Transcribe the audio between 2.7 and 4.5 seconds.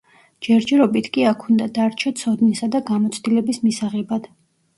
და გამოცდილების მისაღებად.